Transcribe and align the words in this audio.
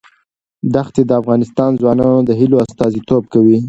دښتې 0.73 1.01
د 1.05 1.11
افغان 1.19 1.39
ځوانانو 1.79 2.19
د 2.27 2.29
هیلو 2.39 2.61
استازیتوب 2.65 3.23
کوي. 3.33 3.57